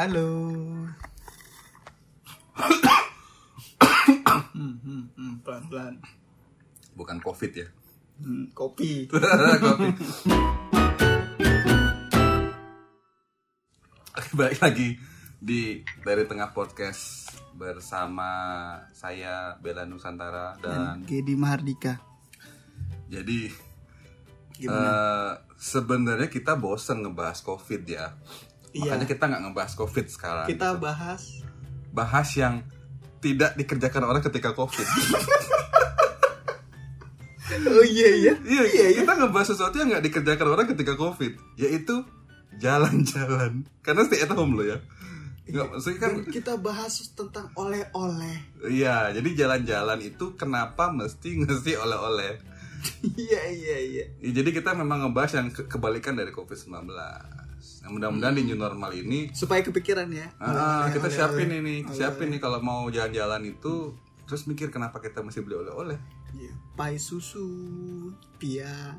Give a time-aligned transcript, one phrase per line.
[0.00, 0.32] Halo.
[4.56, 6.00] Hmm, hmm, hmm, Pelan-pelan.
[6.96, 7.68] Bukan covid ya.
[8.16, 9.04] Hmm, kopi.
[9.60, 9.88] Kopi.
[14.16, 14.96] Oke, balik lagi
[15.36, 18.32] di dari tengah podcast bersama
[18.96, 22.00] saya Bella Nusantara dan Gedi Mahardika.
[23.04, 23.52] jadi
[24.56, 24.80] Gimana?
[24.80, 28.16] eh, sebenarnya kita bosen ngebahas covid ya.
[28.70, 28.94] Iya.
[28.94, 30.46] Makanya kita nggak ngebahas covid sekarang.
[30.46, 31.22] Kita bahas
[31.90, 32.62] bahas yang
[33.18, 34.86] tidak dikerjakan orang ketika covid.
[37.50, 38.32] Oh iya iya.
[38.40, 42.06] Iya, kita ngebahas sesuatu yang nggak dikerjakan orang ketika covid, yaitu
[42.56, 43.66] jalan-jalan.
[43.82, 44.78] Karena stay at home loh ya.
[45.50, 48.38] Nggak, maksudnya kan, Dan kita bahas tentang oleh-oleh.
[48.70, 52.38] iya, jadi jalan-jalan itu kenapa mesti ngisi oleh-oleh.
[53.04, 54.04] Iya iya iya.
[54.22, 56.86] Ya, jadi kita memang ngebahas yang ke- kebalikan dari covid-19.
[57.80, 60.32] Nah, mudah-mudahan di new normal ini, Supaya kepikiran ya.
[60.34, 61.12] ah, Oleh-oleh, kita oleh-oleh.
[61.12, 61.94] siapin ini, Oleh-oleh.
[61.94, 63.92] siapin nih kalau mau jalan-jalan itu,
[64.22, 65.98] terus mikir kenapa kita mesti beli oleh-oleh.
[66.32, 66.52] Iya.
[66.72, 67.44] Pai susu,
[68.36, 68.96] Pia.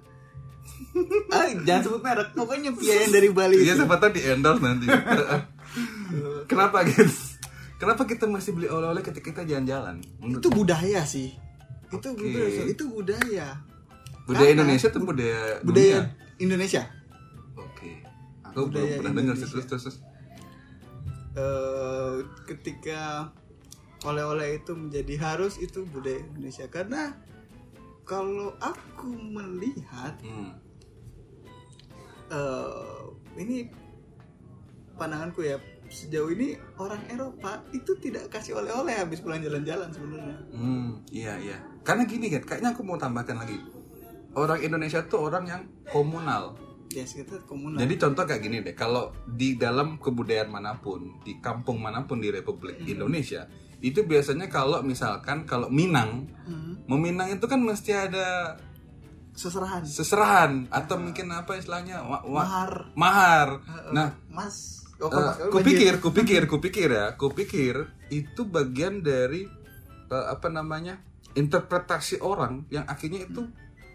[1.31, 2.28] ah, jangan sebut merek.
[2.34, 3.58] Pokoknya Pia yang dari Bali.
[3.59, 4.86] Iya, siapa tahu di endorse nanti.
[6.46, 7.40] Kenapa guys?
[7.75, 10.06] Kenapa kita masih beli oleh-oleh ketika kita jalan-jalan?
[10.22, 11.34] Itu budaya sih.
[11.90, 12.62] Itu budaya.
[12.64, 13.48] Itu budaya.
[14.22, 16.02] budaya karena- Indonesia tuh budaya Budaya dunia?
[16.38, 16.84] Indonesia.
[18.52, 19.84] Aku belum Budaya pernah dengar sih terus terus.
[19.88, 19.98] terus.
[21.32, 23.32] eh ketika
[24.04, 27.16] oleh-oleh itu menjadi harus itu budaya Indonesia karena
[28.04, 30.52] kalau aku melihat Hmm.
[32.28, 33.02] eh
[33.40, 33.72] ini
[34.94, 35.56] pandanganku ya
[35.88, 41.58] sejauh ini orang Eropa itu tidak kasih oleh-oleh habis pulang jalan-jalan sebenarnya Hmm, iya iya.
[41.82, 43.56] Karena gini kan, kayaknya aku mau tambahkan lagi.
[44.32, 46.56] Orang Indonesia tuh orang yang komunal.
[46.94, 47.78] Ya kita komunal.
[47.78, 52.17] Jadi contoh kayak gini deh, kalau di dalam kebudayaan mana pun, di kampung mana pun
[52.17, 53.47] di Republik Indonesia,
[53.80, 58.59] itu biasanya kalau misalkan kalau Minang, Hmm, meminang itu kan mesti ada
[59.31, 59.81] seserahan.
[59.81, 62.72] seserahan atau mungkin apa istilahnya wa- wa- mahar.
[62.94, 63.50] Mahar.
[63.59, 64.84] Eh, Nah, mas.
[64.97, 65.96] oh, Eh, oh, kupikir, banjir.
[66.00, 67.75] kupikir, kupikir ya, kupikir
[68.09, 69.47] itu bagian dari
[70.07, 71.00] eh, apa namanya
[71.34, 73.47] interpretasi orang yang akhirnya itu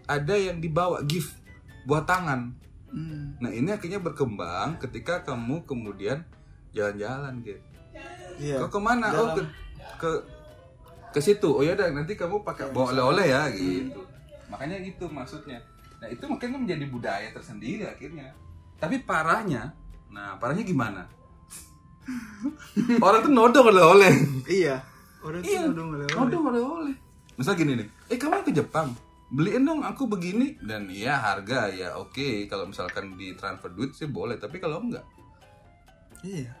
[0.03, 1.37] ada yang dibawa gift
[1.83, 2.57] buat tangan.
[2.97, 6.25] Hmm, Nah ini akhirnya berkembang ketika kamu kemudian
[6.71, 7.61] jalan-jalan gitu.
[8.37, 8.57] iya.
[8.59, 9.09] Kau ke mana?
[9.11, 9.53] Oh ke, Dalam-
[9.97, 10.09] ke
[11.11, 11.45] ke situ.
[11.47, 14.01] Oh ya udah nanti kamu pakai bawa oleh-oleh ya gitu.
[14.47, 15.61] Makanya gitu maksudnya.
[15.97, 18.33] Nah itu makanya menjadi budaya tersendiri akhirnya.
[18.75, 19.73] Tapi parahnya,
[20.07, 21.05] nah parahnya gimana?
[22.97, 24.13] Orang tuh nodong oleh-oleh.
[24.47, 24.79] iya
[25.19, 26.15] orang tuh Iya, nodong oleh-oleh.
[26.15, 26.95] nodong oleh-oleh.
[27.35, 28.93] Misal gini nih, eh kamu ke Jepang,
[29.29, 34.07] beliin dong aku begini dan iya harga ya oke kalau misalkan di transfer duit sih
[34.07, 35.03] boleh tapi kalau enggak
[36.21, 36.51] iya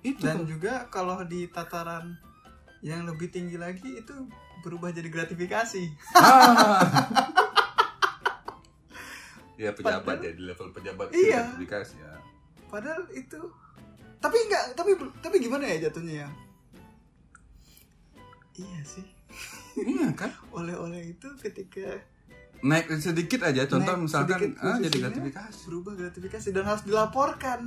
[0.00, 2.16] itu dan juga kalau di tataran
[2.80, 4.12] yang lebih tinggi lagi itu
[4.60, 5.82] berubah jadi gratifikasi
[6.12, 6.80] Ah.
[9.56, 11.46] ya pejabat ya di level pejabat Iya.
[11.46, 12.12] sertifikasi ya.
[12.66, 13.38] padahal itu
[14.18, 16.28] tapi enggak tapi tapi gimana ya jatuhnya ya
[18.56, 19.04] iya sih
[19.80, 20.30] Iya kan?
[20.50, 22.00] oleh-oleh itu ketika
[22.60, 25.58] Naik sedikit aja contoh naik misalkan sedikit ah, jadi gratifikasi.
[25.64, 27.60] berubah gratifikasi dan harus dilaporkan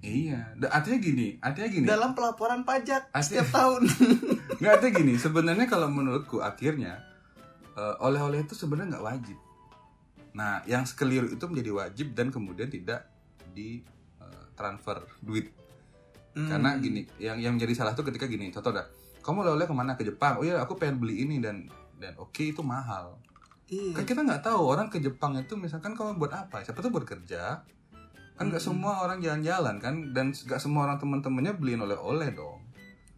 [0.00, 1.84] Iya, artinya gini, artinya gini.
[1.84, 3.36] dalam pelaporan pajak Asli.
[3.36, 3.84] setiap tahun
[4.60, 7.04] Nggak artinya gini, sebenarnya kalau menurutku akhirnya
[7.76, 9.38] eh, oleh-oleh itu sebenarnya nggak wajib.
[10.32, 13.12] Nah, yang sekeliru itu menjadi wajib dan kemudian tidak
[13.52, 13.84] di
[14.18, 15.52] eh, transfer duit.
[16.32, 16.48] Hmm.
[16.48, 18.88] Karena gini, yang yang menjadi salah tuh ketika gini, contoh dah,
[19.20, 20.36] kamu oleh-oleh ke mana ke Jepang?
[20.36, 23.16] Oh iya, aku pengen beli ini dan dan oke itu mahal.
[23.66, 26.60] iya Kan kita nggak tahu orang ke Jepang itu misalkan kamu buat apa?
[26.60, 27.60] Siapa tuh buat kerja?
[28.34, 28.72] Kan nggak Hmm.
[28.72, 32.64] semua orang jalan-jalan kan dan nggak semua orang teman-temannya beliin oleh-oleh dong.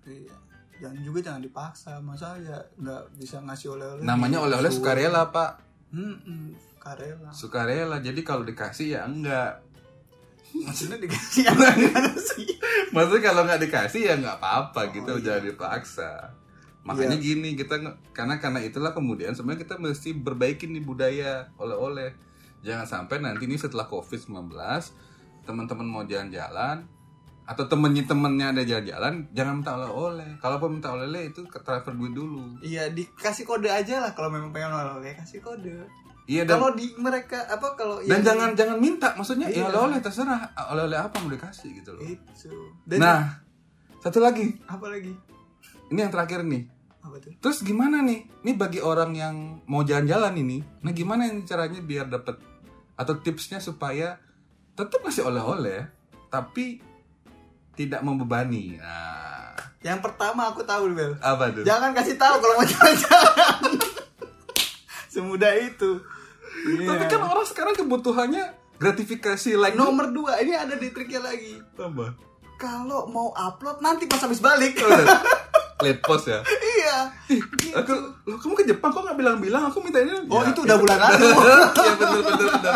[0.03, 0.35] iya
[0.79, 5.63] dan juga jangan dipaksa masa ya nggak bisa ngasih oleh-oleh Namanya di- oleh-oleh sukarela pak.
[5.89, 6.19] Hmm,
[6.59, 7.97] sukarela Sukarela.
[7.99, 9.63] Jadi kalau dikasih ya enggak.
[10.61, 11.73] Maksudnya dikasih apa
[12.21, 12.47] sih
[12.93, 15.25] Maksudnya kalau nggak dikasih ya nggak apa-apa Oh, gitu, iya.
[15.25, 16.11] jangan dipaksa.
[16.83, 17.79] Makanya gini kita
[18.13, 22.13] karena karena itulah kemudian sebenarnya kita mesti perbaikin nih budaya oleh-oleh.
[22.61, 24.53] Jangan sampai nanti nih setelah Covid-19
[25.43, 26.85] teman-teman mau jalan-jalan
[27.43, 30.31] atau temennya temennya ada jalan-jalan jangan minta oleh-oleh.
[30.39, 32.61] Kalaupun minta oleh-oleh itu ke transfer duit dulu.
[32.61, 35.87] iya dikasih kode aja lah kalau memang pengen oleh-oleh kasih kode
[36.25, 39.65] Iya dan kalau di mereka apa kalau dan yang- jangan jangan minta maksudnya ya Iya.
[39.69, 42.01] oleh-oleh terserah oleh-oleh apa mau dikasih gitu loh.
[42.01, 42.51] itu
[42.85, 43.21] dan Nah,
[43.99, 44.55] satu lagi.
[44.65, 45.11] apa lagi
[45.89, 46.63] Ini yang terakhir nih.
[47.01, 48.25] apa tuh Terus gimana nih?
[48.41, 49.35] Ini bagi orang yang
[49.67, 50.63] mau jalan-jalan ini.
[50.81, 52.39] Nah, gimana ini caranya biar dapat
[52.95, 54.17] atau tipsnya supaya
[54.73, 55.85] tetap masih oleh-oleh,
[56.29, 56.81] tapi
[57.73, 58.79] tidak membebani.
[58.79, 59.53] Nah,
[59.83, 61.13] Yang pertama aku tahu Bel.
[61.19, 61.61] apa tuh?
[61.63, 63.61] Jangan kasih tahu kalau mau jalan-jalan.
[65.13, 66.01] Semudah itu.
[66.65, 66.89] Iya.
[66.89, 68.45] Tapi kan orang sekarang kebutuhannya
[68.77, 71.61] gratifikasi like nomor dua ini ada di triknya lagi.
[71.77, 72.17] apa?
[72.57, 74.81] Kalau mau upload nanti pas habis balik.
[75.83, 76.39] Lihat post ya.
[76.47, 76.97] iya.
[77.75, 77.91] Aku,
[78.23, 79.67] loh, kamu ke Jepang kok nggak bilang-bilang?
[79.67, 80.15] Aku minta ini.
[80.31, 81.27] Oh, Ya, itu udah bulan lalu.
[81.83, 82.75] Iya betul betul betul.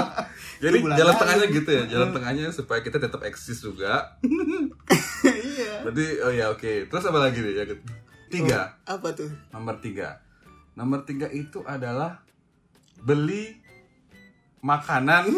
[0.57, 1.21] Jadi jalan lalu.
[1.21, 4.19] tengahnya gitu ya, jalan tengahnya supaya kita tetap eksis juga.
[5.23, 5.87] iya.
[5.87, 6.91] Berarti oh ya oke.
[6.91, 7.95] Terus apa lagi nih yang ketiga?
[8.27, 8.61] Tiga.
[8.85, 9.31] Apa tuh?
[9.55, 10.19] Nomor tiga.
[10.75, 12.26] Nomor tiga itu adalah
[13.01, 13.57] beli
[14.65, 15.31] makanan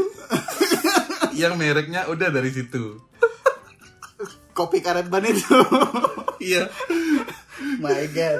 [1.40, 2.98] yang mereknya udah dari situ.
[4.56, 5.58] Kopi karet ban itu.
[6.38, 6.70] Iya.
[7.78, 8.38] My god.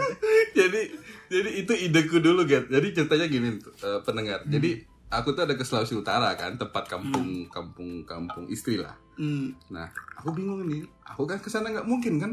[0.54, 0.80] jadi
[1.28, 2.72] jadi itu ideku dulu Get.
[2.72, 4.42] Jadi ceritanya gini eh, pendengar.
[4.48, 4.82] Jadi
[5.12, 8.96] aku tuh ada ke Sulawesi Utara kan, tempat kampung kampung kampung istri lah.
[9.20, 9.54] Hmm.
[9.68, 10.86] Nah, aku bingung nih.
[11.14, 12.32] Aku kan ke sana nggak mungkin kan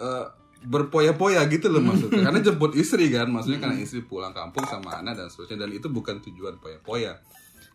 [0.00, 0.26] eh,
[0.62, 2.30] berpoya-poya gitu loh maksudnya.
[2.30, 5.66] Karena jemput istri kan, maksudnya karena istri pulang kampung sama anak dan seterusnya.
[5.66, 7.18] Dan itu bukan tujuan poya-poya.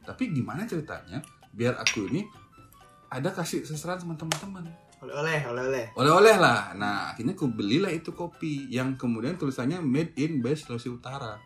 [0.07, 1.19] Tapi gimana ceritanya?
[1.51, 2.23] Biar aku ini
[3.09, 4.65] ada kasih seseran sama teman-teman.
[4.99, 5.85] Oleh-oleh, oleh-oleh.
[5.95, 6.75] Oleh-oleh lah.
[6.75, 11.39] Nah, akhirnya aku belilah itu kopi yang kemudian tulisannya made in Best Sulawesi Utara.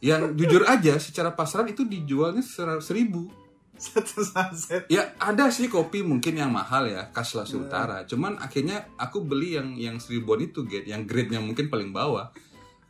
[0.00, 3.28] Yang jujur aja, secara pasaran itu dijualnya ser- seribu.
[3.76, 4.88] Satu sunset.
[4.88, 8.08] Ya ada sih kopi mungkin yang mahal ya, khas Sulawesi Utara.
[8.08, 12.32] Cuman akhirnya aku beli yang yang seribuan itu, get, yang grade-nya mungkin paling bawah.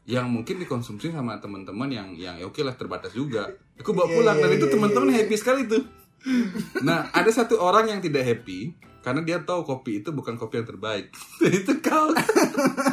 [0.07, 3.51] Yang mungkin dikonsumsi sama teman-teman yang yang ya oke lah terbatas juga.
[3.83, 5.17] Aku bawa Iya, pulang dan iya, itu iya, teman-teman iya.
[5.27, 5.83] happy sekali tuh.
[6.83, 10.69] Nah, ada satu orang yang tidak happy karena dia tahu kopi itu bukan kopi yang
[10.71, 11.11] terbaik.
[11.59, 12.15] itu kau.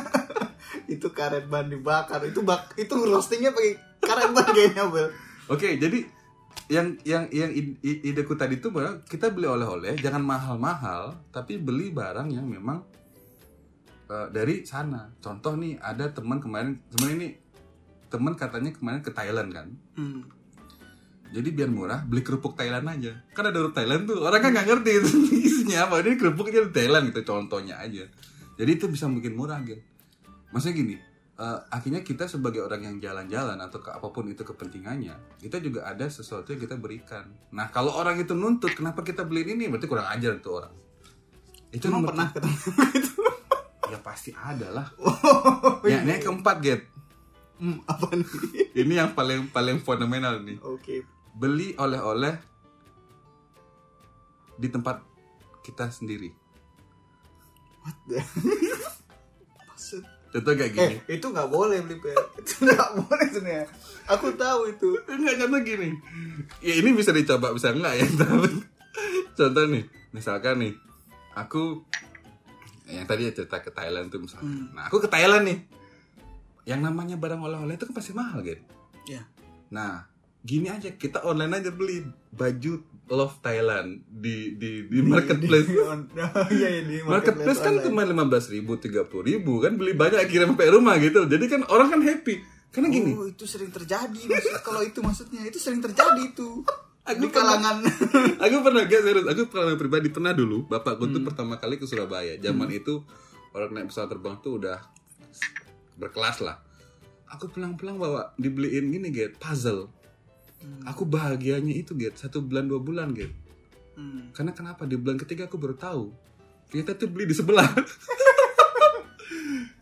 [0.94, 2.22] itu karet ban dibakar.
[2.26, 5.10] Itu bak itu roastingnya pakai karet ban kayaknya, Bel.
[5.50, 6.23] Oke, jadi
[6.72, 11.60] yang yang yang ide- ide- ideku tadi itu bahwa kita beli oleh-oleh jangan mahal-mahal, tapi
[11.60, 12.84] beli barang yang memang
[14.08, 15.12] eh, dari sana.
[15.20, 17.28] Contoh nih, ada teman kemarin, teman ini
[18.08, 19.68] teman katanya kemarin ke Thailand kan.
[19.98, 20.24] Hmm.
[21.34, 23.18] Jadi biar murah beli kerupuk Thailand aja.
[23.34, 24.22] Kan ada huruf Thailand tuh.
[24.22, 25.10] Orang kan nggak ngerti itu
[25.50, 26.06] isinya apa.
[26.06, 28.06] Ini kerupuknya dari Thailand gitu contohnya aja.
[28.54, 29.82] Jadi itu bisa bikin murah gitu.
[30.54, 30.96] Maksudnya gini,
[31.34, 35.90] eh, akhirnya kita sebagai orang yang jalan-jalan atau ke apa pun itu kepentingannya, kita juga
[35.90, 37.26] ada sesuatu yang kita berikan.
[37.52, 39.66] Nah kalau orang itu nuntut, kenapa kita beliin ini?
[39.70, 40.74] Berarti kurang ajar tuh orang.
[41.74, 43.22] Itu Emang pernah ketemu gitu?
[43.90, 44.88] Ya pasti ada lah.
[45.02, 46.82] Oh, Ya, ini yang keempat, Get.
[47.58, 48.28] Hmm, apa nih?
[48.84, 50.58] Ini yang paling paling fenomenal nih.
[50.60, 51.06] Oke.
[51.34, 52.38] beli oleh-oleh
[54.54, 55.02] di tempat
[55.66, 56.30] kita sendiri.
[57.82, 58.20] What the?
[60.34, 60.96] Contoh kayak gini.
[61.06, 62.02] Eh, itu nggak boleh beli.
[62.42, 63.66] Itu nggak boleh sebenarnya.
[64.10, 64.98] Aku tahu itu.
[65.06, 65.90] Enggak contoh gini.
[66.60, 68.06] Ya ini bisa dicoba bisa enggak ya.
[68.20, 68.50] Tapi
[69.38, 70.74] contoh nih, misalkan nih,
[71.38, 71.86] aku
[72.90, 74.50] yang tadi cerita ke Thailand tuh misalnya.
[74.50, 74.76] Hmm.
[74.76, 75.60] Nah, aku ke Thailand nih.
[76.68, 78.60] Yang namanya barang oleh-oleh itu kan pasti mahal, gitu.
[79.08, 79.24] Ya.
[79.72, 80.08] Nah,
[80.44, 85.68] gini aja kita online aja beli baju Love Thailand di di di marketplace.
[85.68, 87.86] Di, on, oh, iya, iya, di Marketplace kan online.
[87.88, 91.28] cuma lima belas ribu, tiga puluh ribu kan beli banyak kirim sampai rumah gitu.
[91.28, 92.40] Jadi kan orang kan happy.
[92.74, 96.64] Karena gini, Oh, itu sering terjadi maksud kalau itu maksudnya itu sering terjadi itu.
[97.04, 97.84] Aku di kalangan
[98.48, 100.72] aku pernah gak serius, aku pernah pribadi pernah dulu.
[100.72, 101.20] Bapakku Hmm.
[101.20, 102.40] tuh pertama kali ke Surabaya.
[102.40, 103.04] Zaman itu
[103.52, 104.80] orang naik pesawat terbang tuh udah
[106.00, 106.64] berkelas lah.
[107.28, 109.92] Aku pulang-pulang bawa dibeliin gini get puzzle.
[110.64, 110.88] Hmm.
[110.88, 113.36] Aku bahagianya itu get satu bulan dua bulan get.
[114.00, 114.32] Hmm.
[114.32, 116.04] Karena kenapa di bulan ketiga aku baru tahu
[116.74, 117.70] ternyata tuh beli di sebelah.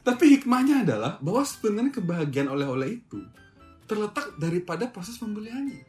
[0.08, 3.22] Tapi hikmahnya adalah bahwa sebenarnya kebahagiaan oleh-oleh itu
[3.88, 5.88] terletak daripada proses pembeliannya.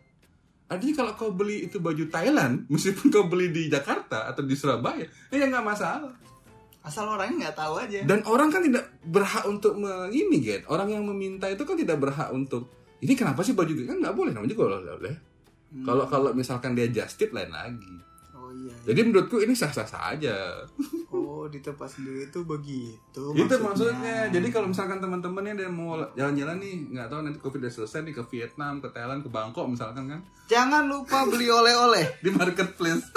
[0.70, 5.08] Artinya kalau kau beli itu baju Thailand, meskipun kau beli di Jakarta atau di Surabaya,
[5.32, 6.14] ya nggak masalah.
[6.82, 7.98] Asal orangnya nggak tahu aja.
[8.02, 10.66] Dan orang kan tidak berhak untuk me- ini, get.
[10.66, 12.66] Orang yang meminta itu kan tidak berhak untuk
[13.02, 13.90] ini kenapa sih baju gitu?
[13.90, 15.14] kan nggak boleh namanya juga oleh-oleh.
[15.74, 15.84] Hmm.
[15.88, 17.94] Kalau kalau misalkan dia just tip lain lagi.
[18.38, 18.70] Oh iya.
[18.86, 20.62] Jadi menurutku ini sah-sah saja.
[21.10, 23.24] Oh, di tempat sendiri itu begitu.
[23.34, 24.30] itu maksudnya.
[24.30, 28.14] Jadi kalau misalkan teman-teman yang mau jalan-jalan nih, nggak tahu nanti covid udah selesai nih
[28.14, 32.16] ke Vietnam, ke Thailand, ke Bangkok misalkan kan, jangan lupa beli oleh-oleh.
[32.24, 33.10] di marketplace.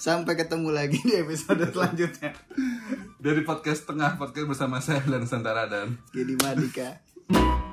[0.00, 2.32] Sampai ketemu lagi di episode selanjutnya.
[3.20, 7.13] Dari podcast tengah podcast bersama saya dan Nusantara dan Jadi Madika.
[7.30, 7.63] Thank you.